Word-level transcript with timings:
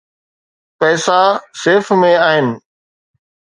پئسا 0.79 1.19
سيف 1.61 1.87
۾ 2.05 2.11
آهن. 2.29 2.47